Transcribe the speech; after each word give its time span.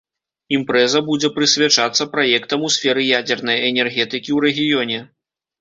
Імпрэза 0.55 1.01
будзе 1.09 1.29
прысвячацца 1.35 2.03
праектам 2.15 2.65
у 2.69 2.71
сферы 2.79 3.05
ядзернай 3.19 3.63
энергетыкі 3.71 4.29
ў 4.39 4.41
рэгіёне. 4.49 4.99